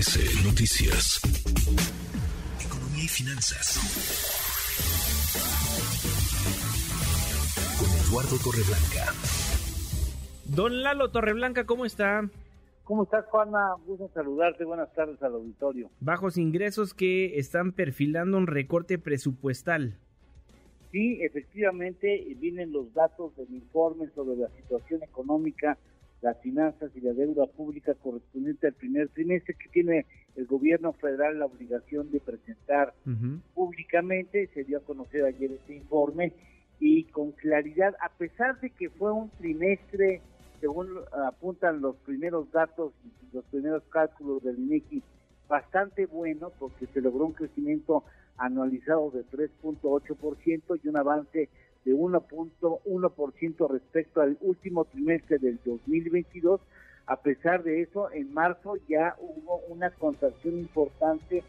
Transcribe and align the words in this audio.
MBS 0.00 0.46
Noticias. 0.46 1.20
Economía 2.64 3.04
y 3.04 3.08
finanzas. 3.08 3.76
Con 7.78 7.88
Eduardo 8.08 8.38
Torreblanca. 8.42 9.12
Don 10.46 10.82
Lalo 10.82 11.10
Torreblanca, 11.10 11.66
¿cómo 11.66 11.84
está? 11.84 12.30
¿Cómo 12.84 13.02
estás, 13.02 13.26
Juana? 13.26 13.74
Gusto 13.86 14.08
saludarte. 14.14 14.64
Buenas 14.64 14.90
tardes 14.94 15.22
al 15.22 15.34
auditorio. 15.34 15.90
Bajos 16.00 16.38
ingresos 16.38 16.94
que 16.94 17.38
están 17.38 17.72
perfilando 17.72 18.38
un 18.38 18.46
recorte 18.46 18.98
presupuestal. 18.98 19.98
Sí, 20.92 21.18
efectivamente, 21.20 22.24
vienen 22.38 22.72
los 22.72 22.94
datos 22.94 23.36
del 23.36 23.52
informe 23.54 24.08
sobre 24.14 24.36
la 24.36 24.48
situación 24.56 25.02
económica 25.02 25.76
las 26.22 26.38
finanzas 26.40 26.90
y 26.94 27.00
la 27.00 27.12
deuda 27.12 27.46
pública 27.46 27.94
correspondiente 27.94 28.66
al 28.66 28.74
primer 28.74 29.08
trimestre 29.08 29.54
que 29.54 29.68
tiene 29.70 30.06
el 30.36 30.46
gobierno 30.46 30.92
federal 30.92 31.38
la 31.38 31.46
obligación 31.46 32.10
de 32.10 32.20
presentar 32.20 32.94
públicamente. 33.54 34.48
Se 34.54 34.64
dio 34.64 34.78
a 34.78 34.82
conocer 34.82 35.24
ayer 35.24 35.52
este 35.52 35.76
informe 35.76 36.32
y 36.78 37.04
con 37.04 37.32
claridad, 37.32 37.94
a 38.00 38.08
pesar 38.10 38.58
de 38.60 38.70
que 38.70 38.88
fue 38.90 39.12
un 39.12 39.30
trimestre, 39.38 40.22
según 40.60 40.88
apuntan 41.28 41.80
los 41.80 41.96
primeros 41.96 42.50
datos 42.52 42.92
y 43.04 43.36
los 43.36 43.44
primeros 43.46 43.82
cálculos 43.90 44.42
del 44.42 44.58
INEGI, 44.58 45.02
bastante 45.50 46.06
bueno 46.06 46.50
porque 46.58 46.86
se 46.86 47.02
logró 47.02 47.26
un 47.26 47.32
crecimiento 47.32 48.04
anualizado 48.38 49.10
de 49.10 49.24
3.8% 49.26 50.80
y 50.82 50.88
un 50.88 50.96
avance 50.96 51.50
de 51.84 51.92
1.1% 51.92 53.70
respecto 53.70 54.22
al 54.22 54.38
último 54.40 54.84
trimestre 54.86 55.38
del 55.38 55.58
2022. 55.64 56.60
A 57.06 57.16
pesar 57.16 57.64
de 57.64 57.82
eso, 57.82 58.10
en 58.12 58.32
marzo 58.32 58.76
ya 58.88 59.16
hubo 59.18 59.60
una 59.68 59.90
contracción 59.90 60.58
importante 60.58 61.42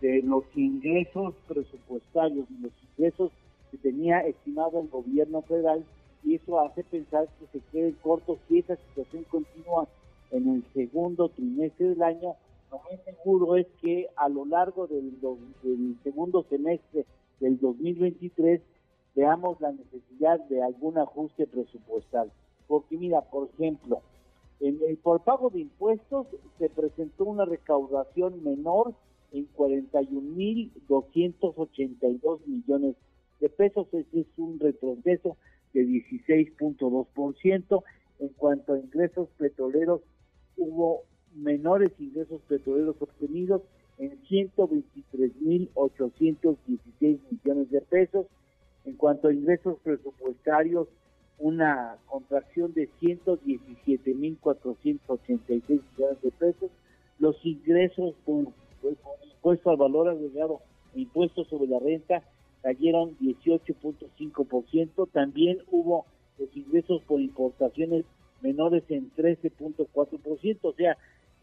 de 0.00 0.22
los 0.22 0.44
ingresos 0.56 1.34
presupuestarios, 1.46 2.50
los 2.60 2.72
ingresos 2.90 3.30
que 3.70 3.78
tenía 3.78 4.20
estimado 4.20 4.80
el 4.80 4.88
gobierno 4.88 5.42
federal 5.42 5.84
y 6.24 6.34
eso 6.34 6.60
hace 6.60 6.82
pensar 6.82 7.28
que 7.38 7.46
se 7.58 7.64
quede 7.70 7.94
corto 8.02 8.38
si 8.48 8.58
esa 8.58 8.76
situación 8.76 9.24
continúa 9.30 9.86
en 10.32 10.48
el 10.48 10.64
segundo 10.74 11.28
trimestre 11.28 11.90
del 11.90 12.02
año. 12.02 12.34
Lo 12.76 12.82
más 12.90 13.00
seguro 13.04 13.56
es 13.56 13.66
que 13.80 14.08
a 14.16 14.28
lo 14.28 14.44
largo 14.44 14.86
del, 14.86 15.18
del 15.20 15.96
segundo 16.02 16.44
semestre 16.50 17.06
del 17.40 17.58
2023 17.58 18.60
veamos 19.14 19.58
la 19.60 19.72
necesidad 19.72 20.38
de 20.48 20.62
algún 20.62 20.98
ajuste 20.98 21.46
presupuestal. 21.46 22.30
Porque 22.68 22.98
mira, 22.98 23.22
por 23.22 23.48
ejemplo, 23.54 24.02
en 24.60 24.78
el, 24.86 24.98
por 24.98 25.22
pago 25.22 25.48
de 25.50 25.60
impuestos 25.60 26.26
se 26.58 26.68
presentó 26.68 27.24
una 27.24 27.46
recaudación 27.46 28.44
menor 28.44 28.92
en 29.32 29.48
41.282 29.54 32.46
millones 32.46 32.94
de 33.40 33.48
pesos, 33.48 33.86
ese 33.92 34.20
es 34.20 34.26
un 34.36 34.60
retroceso 34.60 35.38
de 35.72 35.86
16.2%. 35.86 37.82
En 38.18 38.28
cuanto 38.28 38.72
a 38.72 38.78
ingresos 38.78 39.28
petroleros, 39.36 40.00
hubo 40.56 41.02
menores 41.36 41.92
ingresos 41.98 42.40
petroleros 42.48 42.96
obtenidos 43.00 43.62
en 43.98 44.18
123.816 44.24 47.18
millones 47.30 47.70
de 47.70 47.80
pesos 47.82 48.26
en 48.86 48.94
cuanto 48.94 49.28
a 49.28 49.32
ingresos 49.32 49.78
presupuestarios, 49.82 50.88
una 51.38 51.98
contracción 52.06 52.72
de 52.72 52.88
117.486 53.00 55.62
millones 55.68 56.22
de 56.22 56.30
pesos. 56.30 56.70
Los 57.18 57.36
ingresos 57.44 58.14
por, 58.24 58.46
impuesto 59.24 59.70
al 59.70 59.76
valor 59.76 60.08
agregado 60.08 60.62
e 60.94 61.00
impuestos 61.00 61.46
sobre 61.48 61.68
la 61.68 61.78
renta 61.78 62.22
cayeron 62.62 63.18
18.5%. 63.18 65.10
También 65.12 65.58
hubo 65.70 66.06
los 66.38 66.56
ingresos 66.56 67.02
por 67.02 67.20
importaciones 67.20 68.06
menores 68.40 68.82
en 68.88 69.12
13.4%. 69.14 70.58
O 70.62 70.72
sea, 70.74 70.96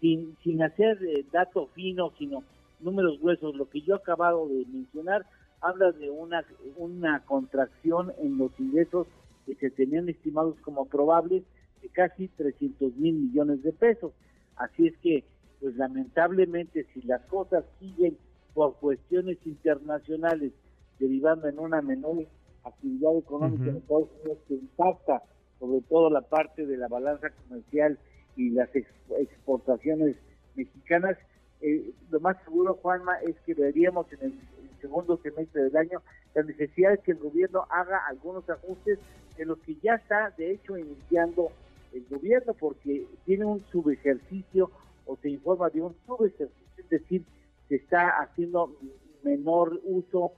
sin, 0.00 0.36
sin 0.42 0.62
hacer 0.62 0.98
eh, 1.04 1.24
datos 1.32 1.70
finos, 1.74 2.12
sino 2.18 2.42
números 2.80 3.20
gruesos, 3.20 3.54
lo 3.54 3.68
que 3.68 3.80
yo 3.80 3.94
he 3.94 3.98
acabado 3.98 4.48
de 4.48 4.64
mencionar, 4.66 5.26
habla 5.60 5.92
de 5.92 6.10
una, 6.10 6.44
una 6.76 7.24
contracción 7.24 8.12
en 8.18 8.36
los 8.36 8.52
ingresos 8.58 9.06
que 9.46 9.54
se 9.54 9.70
tenían 9.70 10.08
estimados 10.08 10.56
como 10.60 10.86
probables 10.86 11.42
de 11.82 11.88
casi 11.88 12.28
300 12.28 12.96
mil 12.96 13.14
millones 13.14 13.62
de 13.62 13.72
pesos. 13.72 14.12
Así 14.56 14.86
es 14.86 14.96
que, 14.98 15.24
pues 15.60 15.76
lamentablemente, 15.76 16.86
si 16.92 17.02
las 17.02 17.22
cosas 17.22 17.64
siguen 17.78 18.16
por 18.52 18.74
cuestiones 18.76 19.38
internacionales 19.44 20.52
derivando 20.98 21.48
en 21.48 21.58
una 21.58 21.82
menor 21.82 22.26
actividad 22.64 23.16
económica 23.16 23.64
en 23.70 23.76
Estados 23.76 24.08
Unidos 24.20 24.38
que 24.48 24.54
impacta 24.54 25.22
sobre 25.58 25.80
todo 25.82 26.10
la 26.10 26.22
parte 26.22 26.66
de 26.66 26.76
la 26.76 26.88
balanza 26.88 27.30
comercial 27.30 27.98
y 28.36 28.50
las 28.50 28.68
exportaciones 28.74 30.16
mexicanas, 30.54 31.16
eh, 31.60 31.92
lo 32.10 32.20
más 32.20 32.36
seguro, 32.44 32.74
Juanma, 32.74 33.16
es 33.22 33.36
que 33.46 33.54
veríamos 33.54 34.12
en 34.12 34.22
el 34.22 34.34
segundo 34.80 35.16
semestre 35.22 35.62
del 35.64 35.76
año 35.76 36.02
la 36.34 36.42
necesidad 36.42 36.90
de 36.90 36.98
que 36.98 37.12
el 37.12 37.18
gobierno 37.18 37.66
haga 37.70 38.06
algunos 38.06 38.48
ajustes 38.50 38.98
en 39.38 39.48
los 39.48 39.58
que 39.60 39.76
ya 39.82 39.94
está, 39.94 40.30
de 40.36 40.52
hecho, 40.52 40.76
iniciando 40.76 41.50
el 41.92 42.04
gobierno, 42.10 42.54
porque 42.54 43.06
tiene 43.24 43.44
un 43.44 43.64
subejercicio 43.70 44.70
o 45.06 45.16
se 45.16 45.30
informa 45.30 45.70
de 45.70 45.82
un 45.82 45.94
subejercicio, 46.06 46.48
es 46.76 46.88
decir, 46.88 47.24
se 47.68 47.76
está 47.76 48.20
haciendo 48.20 48.76
menor 49.22 49.80
uso 49.84 50.32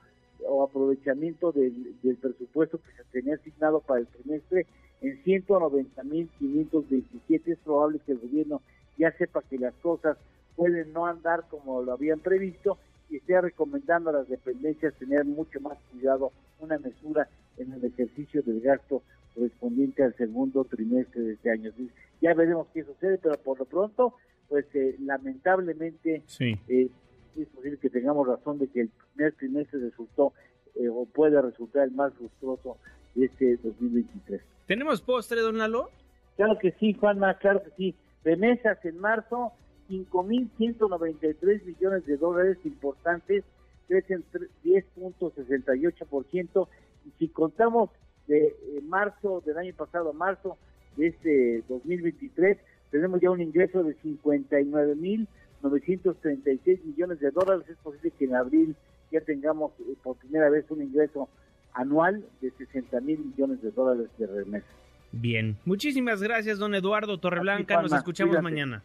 o 0.46 0.62
aprovechamiento 0.62 1.50
del, 1.50 1.98
del 2.02 2.16
presupuesto 2.16 2.78
que 2.78 2.92
se 2.92 3.04
tenía 3.10 3.34
asignado 3.34 3.80
para 3.80 4.00
el 4.00 4.06
trimestre 4.06 4.66
en 5.00 5.22
190.527. 5.22 7.42
Es 7.46 7.58
probable 7.58 8.00
que 8.04 8.12
el 8.12 8.18
gobierno 8.18 8.60
ya 8.96 9.12
sepa 9.12 9.42
que 9.42 9.58
las 9.58 9.74
cosas 9.74 10.16
pueden 10.56 10.92
no 10.92 11.06
andar 11.06 11.44
como 11.50 11.82
lo 11.82 11.92
habían 11.92 12.18
previsto 12.20 12.78
y 13.10 13.16
esté 13.16 13.40
recomendando 13.40 14.10
a 14.10 14.14
las 14.14 14.28
dependencias 14.28 14.94
tener 14.94 15.24
mucho 15.24 15.60
más 15.60 15.78
cuidado, 15.92 16.32
una 16.60 16.78
mesura 16.78 17.28
en 17.58 17.72
el 17.72 17.84
ejercicio 17.84 18.42
del 18.42 18.60
gasto 18.60 19.02
correspondiente 19.34 20.02
al 20.02 20.16
segundo 20.16 20.64
trimestre 20.64 21.22
de 21.22 21.32
este 21.34 21.50
año. 21.50 21.72
Ya 22.20 22.34
veremos 22.34 22.66
qué 22.72 22.84
sucede, 22.84 23.18
pero 23.18 23.36
por 23.36 23.58
lo 23.58 23.66
pronto, 23.66 24.14
pues 24.48 24.64
eh, 24.74 24.96
lamentablemente 25.00 26.22
eh, 26.40 26.88
es 27.36 27.48
posible 27.48 27.78
que 27.78 27.90
tengamos 27.90 28.26
razón 28.26 28.58
de 28.58 28.68
que 28.68 28.82
el 28.82 28.90
primer 29.14 29.34
trimestre 29.34 29.80
resultó 29.80 30.32
eh, 30.78 30.88
o 30.88 31.06
puede 31.06 31.40
resultar 31.40 31.84
el 31.84 31.92
más 31.92 32.12
lustroso 32.20 32.76
de 33.14 33.26
este 33.26 33.56
2023. 33.58 34.42
¿Tenemos 34.66 35.00
postre, 35.00 35.40
don 35.40 35.58
Lalo? 35.58 35.90
Claro 36.36 36.58
que 36.58 36.72
sí, 36.72 36.94
Juanma, 36.94 37.38
claro 37.38 37.62
que 37.62 37.70
sí. 37.76 37.94
Remesas 38.24 38.84
en 38.84 38.98
marzo 38.98 39.52
5.193 39.88 41.64
millones 41.64 42.04
de 42.06 42.16
dólares 42.16 42.58
importantes, 42.64 43.44
crecen 43.88 44.24
10.68%. 44.64 46.68
Y 47.06 47.12
si 47.18 47.28
contamos 47.28 47.90
de 48.26 48.48
eh, 48.48 48.80
marzo 48.82 49.40
del 49.46 49.58
año 49.58 49.72
pasado 49.74 50.10
a 50.10 50.12
marzo 50.12 50.58
de 50.96 51.06
este 51.08 51.62
2023, 51.68 52.58
tenemos 52.90 53.20
ya 53.20 53.30
un 53.30 53.40
ingreso 53.40 53.84
de 53.84 53.96
59.936 53.98 56.84
millones 56.84 57.20
de 57.20 57.30
dólares. 57.30 57.64
Es 57.68 57.76
posible 57.78 58.10
que 58.10 58.24
en 58.24 58.34
abril 58.34 58.74
ya 59.10 59.20
tengamos 59.20 59.72
eh, 59.80 59.94
por 60.02 60.16
primera 60.16 60.48
vez 60.50 60.64
un 60.70 60.82
ingreso 60.82 61.28
anual 61.74 62.24
de 62.40 62.50
60 62.50 63.00
mil 63.00 63.18
millones 63.18 63.62
de 63.62 63.70
dólares 63.70 64.08
de 64.18 64.26
remesa. 64.26 64.66
Bien, 65.12 65.56
muchísimas 65.64 66.22
gracias, 66.22 66.58
don 66.58 66.74
Eduardo 66.74 67.18
Torreblanca. 67.18 67.80
Nos 67.80 67.92
escuchamos 67.92 68.42
mañana. 68.42 68.82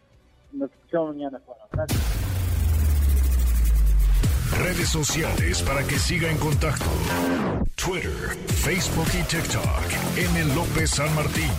Nos 0.51 0.72
escuchamos 0.72 1.16
mañana, 1.16 1.41
Gracias. 1.72 2.22
Redes 4.59 4.90
sociales 4.90 5.63
para 5.63 5.81
que 5.84 5.96
siga 5.96 6.29
en 6.29 6.37
contacto: 6.37 6.85
Twitter, 7.75 8.11
Facebook 8.47 9.07
y 9.17 9.23
TikTok. 9.23 10.17
M. 10.17 10.55
López 10.55 10.91
San 10.91 11.13
Martín. 11.16 11.49